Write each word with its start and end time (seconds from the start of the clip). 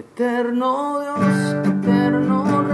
Eterno 0.00 0.98
Dios, 0.98 1.66
eterno 1.66 2.69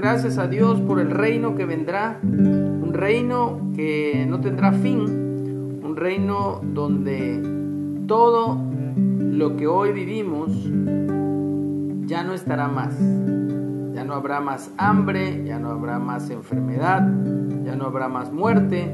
gracias 0.00 0.38
a 0.38 0.46
Dios 0.46 0.80
por 0.80 0.98
el 0.98 1.10
reino 1.10 1.56
que 1.56 1.66
vendrá, 1.66 2.18
un 2.22 2.92
reino 2.94 3.60
que 3.76 4.24
no 4.26 4.40
tendrá 4.40 4.72
fin, 4.72 5.78
un 5.84 5.94
reino 5.94 6.62
donde 6.62 7.42
todo 8.06 8.56
lo 8.96 9.56
que 9.58 9.66
hoy 9.66 9.92
vivimos 9.92 10.52
ya 12.06 12.24
no 12.24 12.32
estará 12.32 12.68
más. 12.68 12.94
Ya 13.94 14.04
no 14.04 14.14
habrá 14.14 14.40
más 14.40 14.70
hambre, 14.78 15.44
ya 15.44 15.58
no 15.58 15.68
habrá 15.68 15.98
más 15.98 16.30
enfermedad, 16.30 17.06
ya 17.62 17.76
no 17.76 17.84
habrá 17.84 18.08
más 18.08 18.32
muerte, 18.32 18.90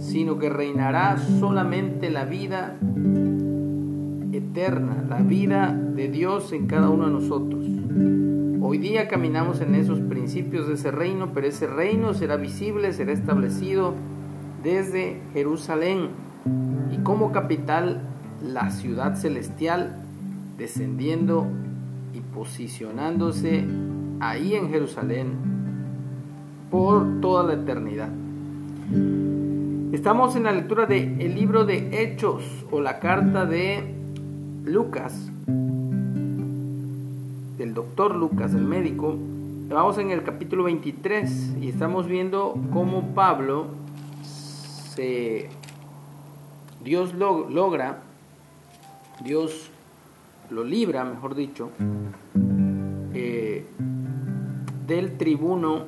sino 0.00 0.38
que 0.38 0.50
reinará 0.50 1.16
solamente 1.16 2.10
la 2.10 2.26
vida 2.26 2.76
eterna, 4.32 5.02
la 5.08 5.22
vida 5.22 5.72
de 5.72 6.08
Dios 6.08 6.52
en 6.52 6.66
cada 6.66 6.90
uno 6.90 7.06
de 7.06 7.12
nosotros. 7.12 8.41
Hoy 8.64 8.78
día 8.78 9.08
caminamos 9.08 9.60
en 9.60 9.74
esos 9.74 9.98
principios 9.98 10.68
de 10.68 10.74
ese 10.74 10.92
reino, 10.92 11.30
pero 11.34 11.48
ese 11.48 11.66
reino 11.66 12.14
será 12.14 12.36
visible, 12.36 12.92
será 12.92 13.10
establecido 13.10 13.92
desde 14.62 15.20
Jerusalén 15.32 16.10
y 16.92 16.98
como 16.98 17.32
capital 17.32 18.02
la 18.40 18.70
ciudad 18.70 19.16
celestial 19.16 19.96
descendiendo 20.56 21.48
y 22.14 22.20
posicionándose 22.20 23.64
ahí 24.20 24.54
en 24.54 24.70
Jerusalén 24.70 25.32
por 26.70 27.20
toda 27.20 27.42
la 27.42 27.54
eternidad. 27.54 28.10
Estamos 29.92 30.36
en 30.36 30.44
la 30.44 30.52
lectura 30.52 30.86
del 30.86 31.20
el 31.20 31.34
libro 31.34 31.64
de 31.64 32.00
Hechos 32.00 32.44
o 32.70 32.80
la 32.80 33.00
carta 33.00 33.44
de 33.44 33.92
Lucas, 34.64 35.32
doctor 37.74 38.14
Lucas, 38.14 38.54
el 38.54 38.64
médico. 38.64 39.16
Vamos 39.68 39.96
en 39.98 40.10
el 40.10 40.22
capítulo 40.22 40.64
23 40.64 41.56
y 41.60 41.68
estamos 41.68 42.06
viendo 42.06 42.54
cómo 42.72 43.14
Pablo 43.14 43.68
se 44.22 45.48
Dios 46.84 47.14
lo, 47.14 47.48
logra, 47.48 48.00
Dios 49.24 49.70
lo 50.50 50.64
libra, 50.64 51.04
mejor 51.04 51.34
dicho, 51.34 51.70
eh, 53.14 53.66
del 54.86 55.16
tribuno 55.16 55.86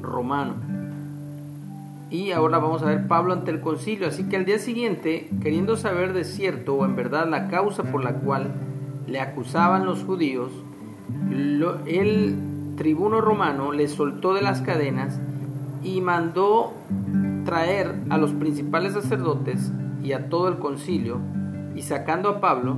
romano. 0.00 0.54
Y 2.10 2.32
ahora 2.32 2.58
vamos 2.58 2.82
a 2.82 2.86
ver 2.86 3.06
Pablo 3.06 3.32
ante 3.32 3.50
el 3.50 3.60
concilio. 3.60 4.08
Así 4.08 4.24
que 4.24 4.36
al 4.36 4.44
día 4.44 4.58
siguiente, 4.58 5.30
queriendo 5.42 5.76
saber 5.76 6.12
de 6.12 6.24
cierto 6.24 6.74
o 6.74 6.84
en 6.84 6.96
verdad 6.96 7.28
la 7.28 7.48
causa 7.48 7.84
por 7.84 8.04
la 8.04 8.14
cual 8.14 8.52
le 9.06 9.20
acusaban 9.20 9.86
los 9.86 10.04
judíos, 10.04 10.52
el 11.86 12.36
tribuno 12.76 13.20
romano 13.20 13.72
le 13.72 13.88
soltó 13.88 14.34
de 14.34 14.42
las 14.42 14.62
cadenas 14.62 15.20
y 15.82 16.00
mandó 16.00 16.72
traer 17.44 17.94
a 18.10 18.18
los 18.18 18.32
principales 18.32 18.92
sacerdotes 18.92 19.72
y 20.02 20.12
a 20.12 20.28
todo 20.28 20.48
el 20.48 20.58
concilio, 20.58 21.18
y 21.74 21.82
sacando 21.82 22.28
a 22.28 22.40
Pablo, 22.40 22.76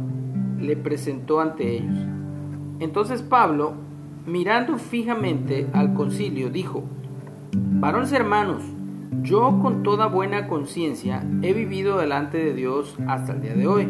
le 0.60 0.76
presentó 0.76 1.40
ante 1.40 1.76
ellos. 1.76 1.98
Entonces 2.80 3.22
Pablo, 3.22 3.74
mirando 4.26 4.76
fijamente 4.78 5.68
al 5.72 5.94
concilio, 5.94 6.50
dijo, 6.50 6.84
Varones 7.54 8.12
hermanos, 8.12 8.62
yo 9.22 9.58
con 9.60 9.82
toda 9.82 10.06
buena 10.06 10.48
conciencia 10.48 11.24
he 11.42 11.52
vivido 11.52 11.98
delante 11.98 12.38
de 12.38 12.54
Dios 12.54 12.96
hasta 13.06 13.34
el 13.34 13.42
día 13.42 13.54
de 13.54 13.66
hoy. 13.66 13.88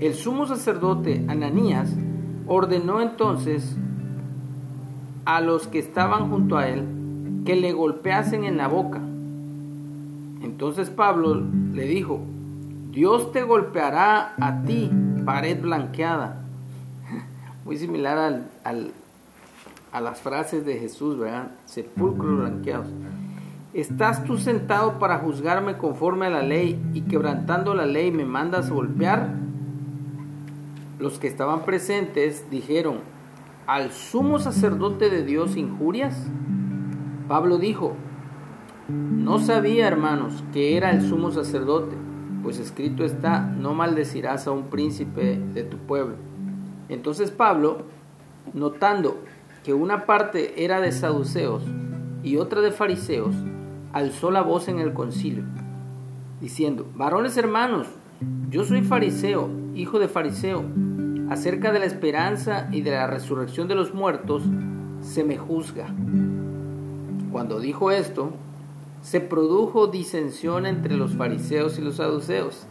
El 0.00 0.14
sumo 0.14 0.46
sacerdote 0.46 1.24
Ananías 1.28 1.94
ordenó 2.52 3.00
entonces 3.00 3.76
a 5.24 5.40
los 5.40 5.68
que 5.68 5.78
estaban 5.78 6.28
junto 6.28 6.58
a 6.58 6.66
él 6.66 6.84
que 7.46 7.54
le 7.54 7.72
golpeasen 7.72 8.42
en 8.42 8.56
la 8.56 8.66
boca. 8.66 8.98
Entonces 10.42 10.90
Pablo 10.90 11.40
le 11.72 11.84
dijo, 11.84 12.18
Dios 12.90 13.30
te 13.30 13.44
golpeará 13.44 14.34
a 14.40 14.62
ti, 14.62 14.90
pared 15.24 15.62
blanqueada. 15.62 16.40
Muy 17.64 17.78
similar 17.78 18.18
al, 18.64 18.90
a 19.92 20.00
las 20.00 20.20
frases 20.20 20.66
de 20.66 20.76
Jesús, 20.76 21.20
¿verdad? 21.20 21.52
Sepulcros 21.66 22.40
blanqueados. 22.40 22.88
¿Estás 23.74 24.24
tú 24.24 24.38
sentado 24.38 24.98
para 24.98 25.18
juzgarme 25.18 25.78
conforme 25.78 26.26
a 26.26 26.30
la 26.30 26.42
ley 26.42 26.82
y 26.94 27.02
quebrantando 27.02 27.76
la 27.76 27.86
ley 27.86 28.10
me 28.10 28.24
mandas 28.24 28.70
golpear? 28.70 29.28
Los 31.00 31.18
que 31.18 31.28
estaban 31.28 31.64
presentes 31.64 32.50
dijeron, 32.50 32.98
¿al 33.66 33.90
sumo 33.90 34.38
sacerdote 34.38 35.08
de 35.08 35.24
Dios 35.24 35.56
injurias? 35.56 36.28
Pablo 37.26 37.56
dijo, 37.56 37.94
no 38.88 39.38
sabía, 39.38 39.88
hermanos, 39.88 40.44
que 40.52 40.76
era 40.76 40.90
el 40.90 41.00
sumo 41.00 41.30
sacerdote, 41.30 41.96
pues 42.42 42.58
escrito 42.58 43.02
está, 43.04 43.40
no 43.40 43.72
maldecirás 43.72 44.46
a 44.46 44.50
un 44.50 44.64
príncipe 44.64 45.38
de 45.38 45.62
tu 45.62 45.78
pueblo. 45.78 46.16
Entonces 46.90 47.30
Pablo, 47.30 47.84
notando 48.52 49.22
que 49.64 49.72
una 49.72 50.04
parte 50.04 50.64
era 50.64 50.82
de 50.82 50.92
saduceos 50.92 51.62
y 52.22 52.36
otra 52.36 52.60
de 52.60 52.72
fariseos, 52.72 53.34
alzó 53.94 54.30
la 54.30 54.42
voz 54.42 54.68
en 54.68 54.80
el 54.80 54.92
concilio, 54.92 55.44
diciendo, 56.42 56.86
varones 56.94 57.38
hermanos, 57.38 57.86
yo 58.50 58.64
soy 58.64 58.82
fariseo, 58.82 59.48
hijo 59.74 59.98
de 59.98 60.08
fariseo, 60.08 60.64
acerca 61.30 61.72
de 61.72 61.78
la 61.78 61.86
esperanza 61.86 62.68
y 62.72 62.82
de 62.82 62.90
la 62.90 63.06
resurrección 63.06 63.68
de 63.68 63.76
los 63.76 63.94
muertos, 63.94 64.42
se 65.00 65.22
me 65.22 65.38
juzga. 65.38 65.86
Cuando 67.30 67.60
dijo 67.60 67.92
esto, 67.92 68.32
se 69.00 69.20
produjo 69.20 69.86
disensión 69.86 70.66
entre 70.66 70.96
los 70.96 71.14
fariseos 71.14 71.78
y 71.78 71.82
los 71.82 71.96
saduceos, 71.96 72.66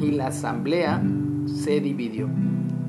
y 0.00 0.10
la 0.10 0.26
asamblea 0.26 1.00
se 1.46 1.80
dividió. 1.80 2.28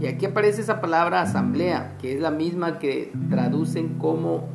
Y 0.02 0.08
aquí 0.08 0.26
aparece 0.26 0.62
esa 0.62 0.82
palabra 0.82 1.22
asamblea, 1.22 1.96
que 2.02 2.16
es 2.16 2.20
la 2.22 2.32
misma 2.32 2.80
que 2.80 3.14
traducen 3.30 4.00
como 4.00 4.48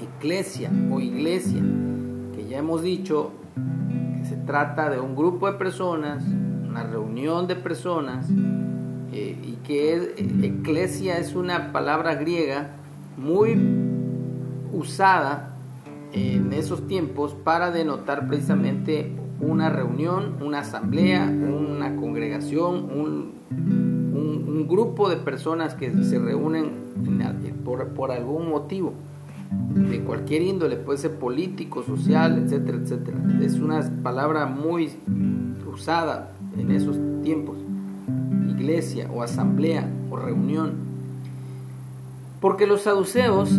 eclesia 0.00 0.70
o 0.90 1.00
iglesia, 1.00 1.60
que 2.34 2.46
ya 2.48 2.58
hemos 2.58 2.82
dicho 2.82 3.32
que 4.18 4.24
se 4.24 4.36
trata 4.36 4.88
de 4.88 4.98
un 4.98 5.14
grupo 5.14 5.52
de 5.52 5.58
personas, 5.58 6.24
una 6.66 6.84
reunión 6.84 7.46
de 7.46 7.56
personas, 7.56 8.26
eh, 9.12 9.36
y 9.42 9.52
que 9.66 9.94
es, 9.94 10.08
eclesia 10.42 11.18
es 11.18 11.34
una 11.34 11.72
palabra 11.72 12.14
griega 12.14 12.70
muy 13.16 13.56
usada 14.72 15.54
en 16.12 16.52
esos 16.52 16.86
tiempos 16.86 17.34
para 17.34 17.70
denotar 17.70 18.26
precisamente 18.26 19.12
una 19.40 19.68
reunión, 19.68 20.36
una 20.42 20.60
asamblea, 20.60 21.24
una 21.26 21.94
congregación, 21.96 22.74
un, 22.84 23.36
grupo 24.68 25.08
de 25.08 25.16
personas 25.16 25.74
que 25.74 25.92
se 26.02 26.18
reúnen 26.18 26.72
en 27.06 27.22
al- 27.22 27.36
por, 27.64 27.86
por 27.90 28.10
algún 28.10 28.48
motivo 28.48 28.94
de 29.74 30.00
cualquier 30.00 30.42
índole, 30.42 30.76
puede 30.76 30.98
ser 30.98 31.12
político, 31.12 31.84
social, 31.84 32.42
etcétera, 32.44 32.78
etcétera. 32.78 33.16
Es 33.40 33.60
una 33.60 33.80
palabra 34.02 34.46
muy 34.46 34.90
usada 35.72 36.32
en 36.58 36.72
esos 36.72 36.98
tiempos, 37.22 37.56
iglesia 38.56 39.08
o 39.12 39.22
asamblea 39.22 39.88
o 40.10 40.16
reunión. 40.16 40.72
Porque 42.40 42.66
los 42.66 42.82
saduceos 42.82 43.50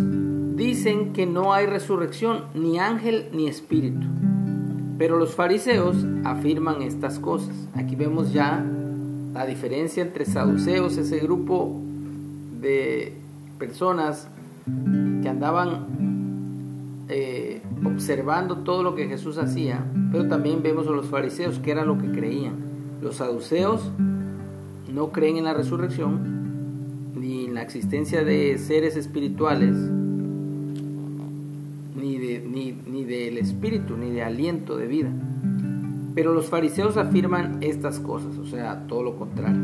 dicen 0.56 1.12
que 1.12 1.26
no 1.26 1.52
hay 1.54 1.66
resurrección, 1.66 2.44
ni 2.54 2.78
ángel 2.78 3.28
ni 3.32 3.48
espíritu. 3.48 4.06
Pero 4.98 5.16
los 5.16 5.34
fariseos 5.34 5.96
afirman 6.24 6.82
estas 6.82 7.18
cosas. 7.18 7.54
Aquí 7.74 7.94
vemos 7.94 8.32
ya 8.32 8.64
la 9.32 9.46
diferencia 9.46 10.02
entre 10.02 10.24
saduceos, 10.24 10.96
ese 10.96 11.18
grupo 11.20 11.80
de 12.60 13.14
personas 13.58 14.28
que 15.22 15.28
andaban 15.28 15.86
eh, 17.08 17.62
observando 17.84 18.58
todo 18.58 18.82
lo 18.82 18.94
que 18.94 19.06
Jesús 19.06 19.38
hacía, 19.38 19.84
pero 20.10 20.26
también 20.28 20.62
vemos 20.62 20.86
a 20.88 20.90
los 20.90 21.06
fariseos 21.06 21.58
que 21.58 21.70
era 21.70 21.84
lo 21.84 21.98
que 21.98 22.10
creían. 22.10 22.54
Los 23.00 23.16
saduceos 23.16 23.90
no 24.98 25.12
creen 25.12 25.36
en 25.36 25.44
la 25.44 25.54
resurrección 25.54 27.14
ni 27.14 27.44
en 27.44 27.54
la 27.54 27.62
existencia 27.62 28.24
de 28.24 28.58
seres 28.58 28.96
espirituales, 28.96 29.76
ni, 31.94 32.18
de, 32.18 32.44
ni, 32.44 32.76
ni 32.84 33.04
del 33.04 33.38
espíritu, 33.38 33.96
ni 33.96 34.10
de 34.10 34.24
aliento 34.24 34.76
de 34.76 34.88
vida. 34.88 35.10
Pero 36.16 36.34
los 36.34 36.46
fariseos 36.46 36.96
afirman 36.96 37.58
estas 37.60 38.00
cosas, 38.00 38.36
o 38.38 38.46
sea, 38.46 38.88
todo 38.88 39.04
lo 39.04 39.16
contrario. 39.16 39.60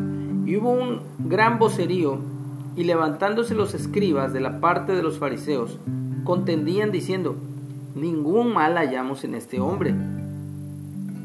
Y 0.47 0.57
hubo 0.57 0.71
un 0.71 1.01
gran 1.19 1.59
vocerío, 1.59 2.21
y 2.77 2.85
levantándose 2.85 3.57
los 3.57 3.75
escribas 3.75 4.33
de 4.33 4.41
la 4.41 4.61
parte 4.61 4.93
de 4.95 5.03
los 5.03 5.19
fariseos, 5.19 5.81
contendían 6.23 6.93
diciendo, 6.93 7.35
ningún 7.97 8.55
mal 8.55 8.77
hallamos 8.77 9.25
en 9.25 9.35
este 9.35 9.59
hombre. 9.59 9.97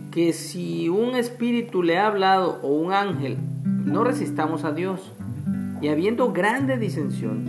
Que 0.09 0.33
si 0.33 0.89
un 0.89 1.15
espíritu 1.15 1.83
le 1.83 1.99
ha 1.99 2.07
hablado 2.07 2.59
o 2.63 2.69
un 2.69 2.91
ángel, 2.91 3.37
no 3.89 4.03
resistamos 4.03 4.63
a 4.63 4.71
Dios. 4.71 5.11
Y 5.81 5.87
habiendo 5.87 6.31
grande 6.31 6.77
disensión, 6.77 7.47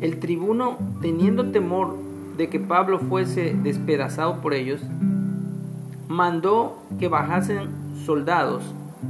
el 0.00 0.18
tribuno, 0.18 0.78
teniendo 1.02 1.50
temor 1.50 1.96
de 2.36 2.48
que 2.48 2.60
Pablo 2.60 2.98
fuese 2.98 3.54
despedazado 3.62 4.40
por 4.40 4.54
ellos, 4.54 4.80
mandó 6.08 6.82
que 6.98 7.08
bajasen 7.08 7.68
soldados 8.04 8.62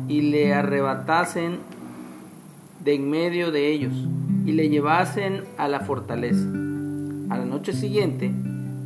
y 0.09 0.23
le 0.23 0.53
arrebatasen 0.55 1.59
de 2.85 2.95
en 2.95 3.11
medio 3.11 3.51
de 3.53 3.73
ellos 3.73 3.93
y 4.47 4.53
le 4.53 4.69
llevasen 4.69 5.43
a 5.59 5.69
la 5.69 5.81
fortaleza. 5.81 6.47
A 7.29 7.39
la 7.39 7.45
noche 7.45 7.73
siguiente 7.73 8.33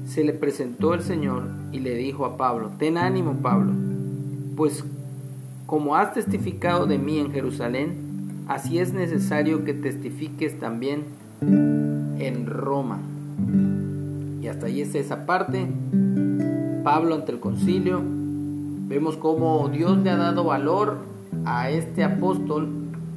se 0.07 0.25
le 0.25 0.33
presentó 0.33 0.95
el 0.95 1.03
Señor 1.03 1.45
y 1.73 1.81
le 1.81 1.95
dijo 1.95 2.27
a 2.27 2.37
Pablo, 2.37 2.71
ten 2.79 2.99
ánimo 2.99 3.35
Pablo, 3.41 3.73
pues 4.57 4.85
como 5.67 5.97
has 5.97 6.13
testificado 6.13 6.87
de 6.87 6.99
mí 6.99 7.19
en 7.19 7.33
Jerusalén, 7.33 8.45
así 8.49 8.79
es 8.79 8.93
necesario 8.93 9.65
que 9.65 9.75
testifiques 9.75 10.59
también 10.59 11.05
en 11.41 12.47
Roma. 12.47 13.01
Y 14.41 14.47
hasta 14.47 14.67
ahí 14.67 14.81
está 14.81 14.99
esa 14.99 15.27
parte. 15.27 15.67
Pablo 16.83 17.15
ante 17.15 17.33
el 17.33 17.41
concilio. 17.41 18.03
Vemos 18.05 19.17
cómo 19.17 19.69
Dios 19.69 19.99
le 19.99 20.11
ha 20.11 20.17
dado 20.17 20.45
valor 20.45 20.99
a 21.45 21.71
este 21.71 22.05
apóstol, 22.05 22.69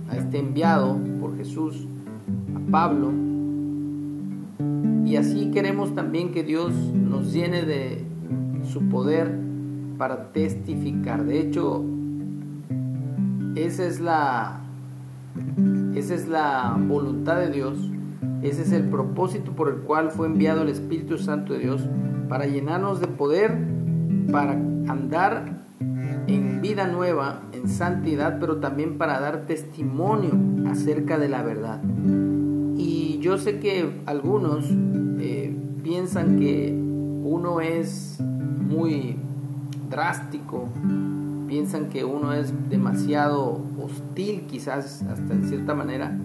a 0.09 0.17
este 0.17 0.39
enviado 0.39 0.97
por 1.19 1.35
Jesús, 1.37 1.85
a 2.55 2.71
Pablo, 2.71 3.11
y 5.07 5.15
así 5.15 5.51
queremos 5.51 5.95
también 5.95 6.33
que 6.33 6.43
Dios 6.43 6.73
nos 6.73 7.31
llene 7.31 7.63
de 7.63 8.03
su 8.69 8.89
poder 8.89 9.31
para 9.97 10.33
testificar. 10.33 11.23
De 11.23 11.39
hecho, 11.39 11.81
esa 13.65 13.85
es 13.85 13.99
la 13.99 14.61
esa 15.95 16.13
es 16.13 16.27
la 16.27 16.77
voluntad 16.79 17.37
de 17.37 17.49
Dios. 17.49 17.77
Ese 18.43 18.61
es 18.61 18.71
el 18.71 18.83
propósito 18.83 19.51
por 19.51 19.69
el 19.69 19.77
cual 19.77 20.11
fue 20.11 20.27
enviado 20.27 20.61
el 20.61 20.69
Espíritu 20.69 21.17
Santo 21.17 21.53
de 21.53 21.59
Dios 21.59 21.81
para 22.29 22.45
llenarnos 22.45 22.99
de 22.99 23.07
poder, 23.07 23.57
para 24.31 24.51
andar 24.51 25.57
en 26.27 26.61
vida 26.61 26.87
nueva, 26.87 27.41
en 27.51 27.67
santidad, 27.69 28.37
pero 28.39 28.57
también 28.57 28.97
para 28.97 29.19
dar 29.19 29.45
testimonio 29.47 30.31
acerca 30.69 31.17
de 31.17 31.29
la 31.29 31.41
verdad. 31.41 31.81
Y 32.77 33.19
yo 33.19 33.37
sé 33.37 33.59
que 33.59 34.01
algunos 34.05 34.65
eh, 35.19 35.55
piensan 35.83 36.37
que 36.37 36.73
uno 37.23 37.59
es 37.61 38.19
muy 38.19 39.15
drástico, 39.89 40.67
piensan 41.47 41.89
que 41.89 42.03
uno 42.03 42.33
es 42.33 42.53
demasiado 42.69 43.61
hostil 43.81 44.41
quizás 44.49 45.03
hasta 45.03 45.33
en 45.33 45.47
cierta 45.47 45.73
manera 45.73 46.17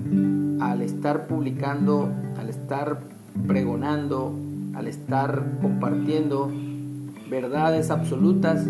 al 0.60 0.82
estar 0.82 1.26
publicando, 1.26 2.08
al 2.38 2.48
estar 2.48 2.98
pregonando, 3.46 4.34
al 4.74 4.88
estar 4.88 5.44
compartiendo 5.60 6.50
verdades 7.30 7.90
absolutas, 7.90 8.66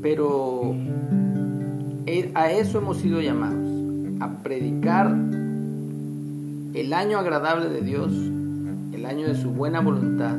pero 0.00 0.74
e, 2.06 2.30
a 2.34 2.50
eso 2.52 2.78
hemos 2.78 2.98
sido 2.98 3.20
llamados, 3.20 3.68
a 4.20 4.38
predicar 4.42 5.14
el 6.74 6.92
año 6.92 7.18
agradable 7.18 7.68
de 7.68 7.80
Dios, 7.80 8.12
el 8.92 9.04
año 9.04 9.26
de 9.26 9.34
su 9.34 9.50
buena 9.50 9.80
voluntad, 9.80 10.36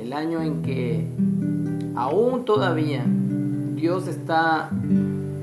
el 0.00 0.12
año 0.12 0.42
en 0.42 0.62
que 0.62 1.06
aún 1.94 2.44
todavía 2.44 3.04
Dios 3.82 4.06
está 4.06 4.70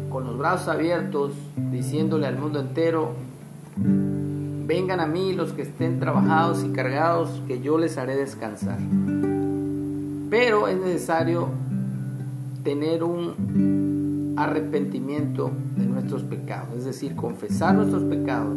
con 0.09 0.23
los 0.23 0.37
brazos 0.37 0.69
abiertos 0.69 1.33
diciéndole 1.73 2.25
al 2.25 2.37
mundo 2.37 2.61
entero, 2.61 3.11
vengan 3.75 5.01
a 5.01 5.07
mí 5.07 5.33
los 5.33 5.51
que 5.51 5.63
estén 5.63 5.99
trabajados 5.99 6.63
y 6.63 6.69
cargados, 6.69 7.41
que 7.47 7.59
yo 7.59 7.77
les 7.77 7.97
haré 7.97 8.15
descansar. 8.15 8.77
Pero 10.29 10.69
es 10.69 10.77
necesario 10.79 11.49
tener 12.63 13.03
un 13.03 14.35
arrepentimiento 14.37 15.51
de 15.75 15.85
nuestros 15.87 16.23
pecados, 16.23 16.77
es 16.77 16.85
decir, 16.85 17.17
confesar 17.17 17.75
nuestros 17.75 18.03
pecados 18.03 18.55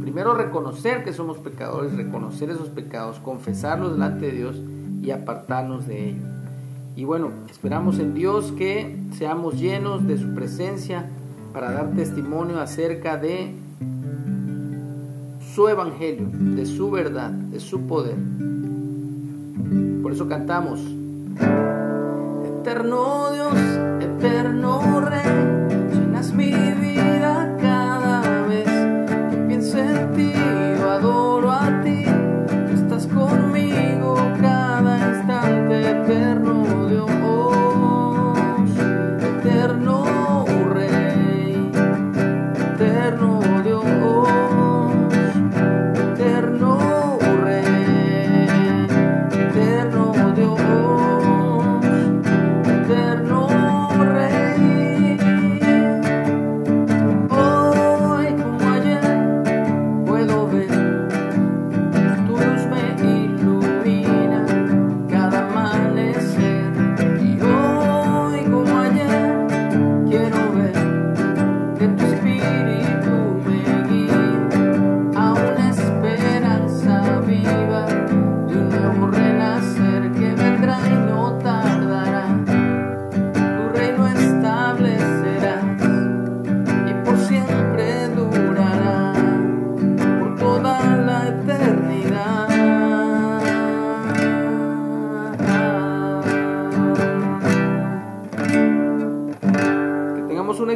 Primero 0.00 0.34
reconocer 0.34 1.04
que 1.04 1.12
somos 1.12 1.38
pecadores, 1.38 1.94
reconocer 1.94 2.50
esos 2.50 2.68
pecados, 2.68 3.20
confesarlos 3.20 3.92
delante 3.92 4.26
de 4.26 4.32
Dios 4.32 4.60
y 5.02 5.12
apartarnos 5.12 5.86
de 5.86 6.08
ellos. 6.08 6.39
Y 6.96 7.04
bueno, 7.04 7.30
esperamos 7.50 7.98
en 7.98 8.14
Dios 8.14 8.52
que 8.52 8.96
seamos 9.16 9.58
llenos 9.58 10.06
de 10.06 10.18
su 10.18 10.34
presencia 10.34 11.08
para 11.52 11.72
dar 11.72 11.92
testimonio 11.92 12.60
acerca 12.60 13.16
de 13.16 13.54
su 15.54 15.68
evangelio, 15.68 16.28
de 16.32 16.66
su 16.66 16.90
verdad, 16.90 17.30
de 17.30 17.60
su 17.60 17.86
poder. 17.86 18.16
Por 20.02 20.12
eso 20.12 20.28
cantamos, 20.28 20.80
Eterno 22.60 23.32
Dios, 23.32 23.54
eterno 24.00 25.00
Rey, 25.00 25.90
llenas 25.92 26.32
mi 26.34 26.52
vida 26.52 26.89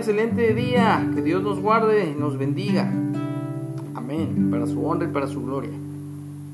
excelente 0.05 0.53
día. 0.53 1.11
Que 1.15 1.23
Dios 1.23 1.43
nos 1.43 1.59
guarde 1.61 2.11
y 2.11 2.21
nos 2.21 2.37
bendiga. 2.37 2.93
Amén. 3.95 4.51
Para 4.51 4.67
su 4.67 4.85
honra 4.85 5.09
y 5.09 5.11
para 5.11 5.27
su 5.27 5.43
gloria. 5.43 5.71